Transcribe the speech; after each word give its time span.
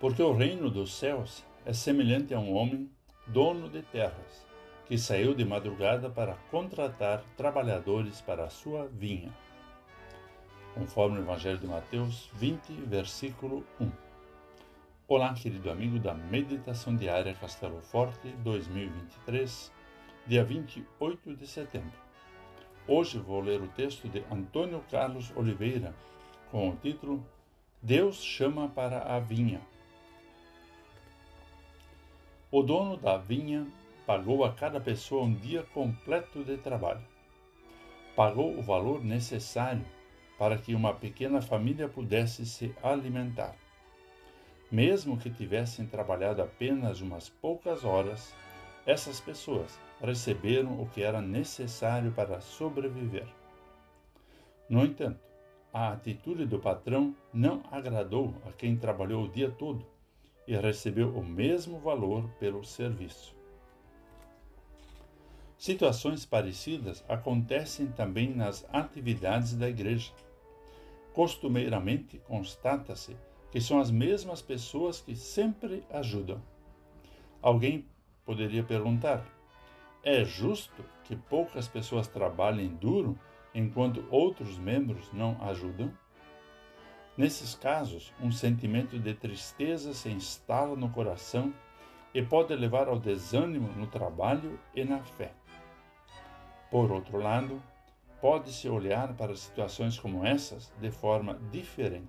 Porque 0.00 0.22
o 0.22 0.32
reino 0.32 0.70
dos 0.70 0.94
céus 0.94 1.44
é 1.66 1.74
semelhante 1.74 2.32
a 2.32 2.40
um 2.40 2.54
homem, 2.54 2.90
dono 3.26 3.68
de 3.68 3.82
terras, 3.82 4.46
que 4.86 4.96
saiu 4.96 5.34
de 5.34 5.44
madrugada 5.44 6.08
para 6.08 6.36
contratar 6.50 7.22
trabalhadores 7.36 8.22
para 8.22 8.44
a 8.44 8.48
sua 8.48 8.86
vinha. 8.86 9.30
Conforme 10.72 11.18
o 11.18 11.22
Evangelho 11.22 11.58
de 11.58 11.66
Mateus 11.66 12.30
20, 12.32 12.72
versículo 12.86 13.62
1. 13.78 13.90
Olá, 15.06 15.34
querido 15.34 15.70
amigo 15.70 15.98
da 15.98 16.14
Meditação 16.14 16.96
Diária 16.96 17.34
Castelo 17.34 17.82
Forte 17.82 18.30
2023, 18.38 19.70
dia 20.26 20.42
28 20.42 21.36
de 21.36 21.46
setembro. 21.46 21.92
Hoje 22.88 23.18
vou 23.18 23.42
ler 23.42 23.60
o 23.60 23.68
texto 23.68 24.08
de 24.08 24.24
Antônio 24.32 24.82
Carlos 24.90 25.30
Oliveira 25.36 25.94
com 26.50 26.70
o 26.70 26.76
título 26.76 27.22
Deus 27.82 28.22
chama 28.22 28.66
para 28.66 29.02
a 29.14 29.20
vinha. 29.20 29.60
O 32.52 32.64
dono 32.64 32.96
da 32.96 33.16
vinha 33.16 33.64
pagou 34.04 34.44
a 34.44 34.52
cada 34.52 34.80
pessoa 34.80 35.22
um 35.22 35.32
dia 35.32 35.62
completo 35.72 36.42
de 36.42 36.56
trabalho. 36.56 37.06
Pagou 38.16 38.58
o 38.58 38.60
valor 38.60 39.04
necessário 39.04 39.84
para 40.36 40.58
que 40.58 40.74
uma 40.74 40.92
pequena 40.92 41.40
família 41.40 41.88
pudesse 41.88 42.44
se 42.44 42.74
alimentar. 42.82 43.54
Mesmo 44.68 45.16
que 45.16 45.30
tivessem 45.30 45.86
trabalhado 45.86 46.42
apenas 46.42 47.00
umas 47.00 47.28
poucas 47.28 47.84
horas, 47.84 48.34
essas 48.84 49.20
pessoas 49.20 49.78
receberam 50.00 50.82
o 50.82 50.88
que 50.88 51.04
era 51.04 51.22
necessário 51.22 52.10
para 52.10 52.40
sobreviver. 52.40 53.28
No 54.68 54.84
entanto, 54.84 55.20
a 55.72 55.92
atitude 55.92 56.46
do 56.46 56.58
patrão 56.58 57.14
não 57.32 57.62
agradou 57.70 58.34
a 58.44 58.50
quem 58.50 58.76
trabalhou 58.76 59.22
o 59.22 59.28
dia 59.28 59.52
todo 59.52 59.86
e 60.50 60.56
recebeu 60.56 61.16
o 61.16 61.24
mesmo 61.24 61.78
valor 61.78 62.28
pelo 62.40 62.64
serviço. 62.64 63.36
Situações 65.56 66.26
parecidas 66.26 67.04
acontecem 67.08 67.86
também 67.86 68.34
nas 68.34 68.66
atividades 68.72 69.54
da 69.54 69.68
igreja. 69.68 70.12
Costumeiramente 71.14 72.18
constata-se 72.26 73.16
que 73.52 73.60
são 73.60 73.78
as 73.78 73.92
mesmas 73.92 74.42
pessoas 74.42 75.00
que 75.00 75.14
sempre 75.14 75.84
ajudam. 75.88 76.42
Alguém 77.40 77.86
poderia 78.24 78.64
perguntar: 78.64 79.24
é 80.02 80.24
justo 80.24 80.84
que 81.04 81.14
poucas 81.14 81.68
pessoas 81.68 82.08
trabalhem 82.08 82.74
duro 82.74 83.16
enquanto 83.54 84.04
outros 84.10 84.58
membros 84.58 85.12
não 85.12 85.40
ajudam? 85.42 85.96
Nesses 87.20 87.54
casos, 87.54 88.14
um 88.18 88.32
sentimento 88.32 88.98
de 88.98 89.12
tristeza 89.12 89.92
se 89.92 90.08
instala 90.08 90.74
no 90.74 90.88
coração 90.88 91.52
e 92.14 92.22
pode 92.22 92.56
levar 92.56 92.88
ao 92.88 92.98
desânimo 92.98 93.68
no 93.72 93.86
trabalho 93.86 94.58
e 94.74 94.86
na 94.86 95.00
fé. 95.00 95.30
Por 96.70 96.90
outro 96.90 97.18
lado, 97.18 97.62
pode-se 98.22 98.70
olhar 98.70 99.12
para 99.18 99.36
situações 99.36 99.98
como 99.98 100.24
essas 100.24 100.72
de 100.80 100.90
forma 100.90 101.38
diferente. 101.52 102.08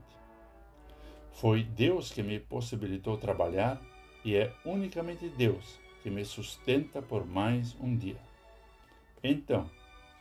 Foi 1.33 1.61
Deus 1.61 2.09
que 2.09 2.23
me 2.23 2.39
possibilitou 2.39 3.17
trabalhar 3.17 3.81
e 4.23 4.37
é 4.37 4.53
unicamente 4.63 5.27
Deus 5.27 5.77
que 6.01 6.09
me 6.09 6.23
sustenta 6.23 7.01
por 7.01 7.27
mais 7.27 7.75
um 7.81 7.97
dia. 7.97 8.21
Então, 9.21 9.69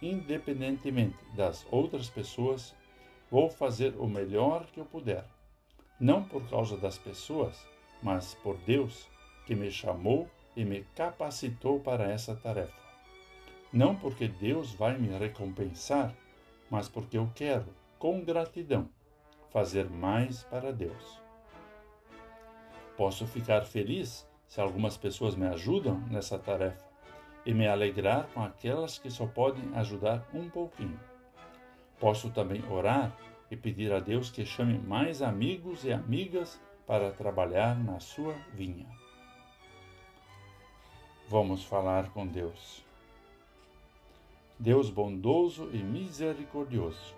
independentemente 0.02 1.24
das 1.36 1.64
outras 1.70 2.08
pessoas, 2.08 2.74
vou 3.30 3.48
fazer 3.48 3.94
o 3.96 4.06
melhor 4.06 4.66
que 4.66 4.80
eu 4.80 4.84
puder, 4.84 5.24
não 5.98 6.24
por 6.24 6.48
causa 6.48 6.76
das 6.76 6.98
pessoas, 6.98 7.64
mas 8.02 8.34
por 8.34 8.56
Deus, 8.58 9.08
que 9.46 9.54
me 9.54 9.70
chamou 9.70 10.28
e 10.56 10.64
me 10.64 10.84
capacitou 10.94 11.80
para 11.80 12.10
essa 12.10 12.34
tarefa. 12.34 12.80
Não 13.72 13.94
porque 13.94 14.26
Deus 14.26 14.72
vai 14.72 14.98
me 14.98 15.08
recompensar, 15.16 16.12
mas 16.68 16.88
porque 16.88 17.16
eu 17.16 17.30
quero, 17.34 17.66
com 17.98 18.24
gratidão, 18.24 18.88
fazer 19.50 19.88
mais 19.88 20.42
para 20.44 20.72
Deus. 20.72 21.20
Posso 22.96 23.26
ficar 23.26 23.64
feliz 23.64 24.28
se 24.46 24.60
algumas 24.60 24.96
pessoas 24.96 25.36
me 25.36 25.46
ajudam 25.46 26.00
nessa 26.10 26.38
tarefa 26.38 26.84
e 27.46 27.54
me 27.54 27.66
alegrar 27.66 28.28
com 28.34 28.42
aquelas 28.42 28.98
que 28.98 29.10
só 29.10 29.26
podem 29.26 29.74
ajudar 29.74 30.28
um 30.34 30.50
pouquinho. 30.50 31.09
Posso 32.00 32.30
também 32.30 32.64
orar 32.68 33.14
e 33.50 33.56
pedir 33.56 33.92
a 33.92 34.00
Deus 34.00 34.30
que 34.30 34.44
chame 34.44 34.78
mais 34.78 35.20
amigos 35.20 35.84
e 35.84 35.92
amigas 35.92 36.58
para 36.86 37.12
trabalhar 37.12 37.78
na 37.78 38.00
sua 38.00 38.34
vinha. 38.54 38.86
Vamos 41.28 41.62
falar 41.62 42.10
com 42.10 42.26
Deus. 42.26 42.84
Deus 44.58 44.90
bondoso 44.90 45.70
e 45.72 45.78
misericordioso, 45.78 47.14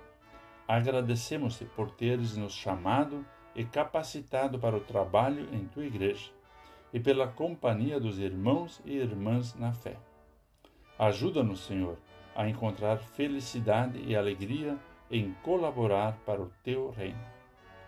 agradecemos-te 0.68 1.64
por 1.64 1.90
teres 1.90 2.36
nos 2.36 2.52
chamado 2.52 3.24
e 3.54 3.64
capacitado 3.64 4.58
para 4.58 4.76
o 4.76 4.80
trabalho 4.80 5.48
em 5.52 5.66
tua 5.66 5.84
igreja 5.84 6.30
e 6.92 7.00
pela 7.00 7.26
companhia 7.26 7.98
dos 7.98 8.18
irmãos 8.18 8.80
e 8.84 8.96
irmãs 8.96 9.54
na 9.54 9.72
fé. 9.72 9.96
Ajuda-nos, 10.98 11.60
Senhor, 11.60 11.98
a 12.34 12.48
encontrar 12.48 12.98
felicidade 12.98 13.98
e 13.98 14.16
alegria 14.16 14.78
em 15.10 15.32
colaborar 15.42 16.16
para 16.24 16.40
o 16.40 16.50
teu 16.62 16.90
reino. 16.90 17.20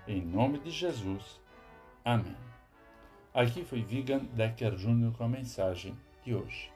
Em 0.06 0.20
nome 0.20 0.58
de 0.58 0.70
Jesus. 0.70 1.40
Amém. 2.04 2.36
Aqui 3.32 3.64
foi 3.64 3.82
Vigan 3.82 4.20
Decker 4.34 4.74
Jr. 4.74 5.16
com 5.16 5.24
a 5.24 5.28
mensagem 5.28 5.96
de 6.22 6.34
hoje. 6.34 6.73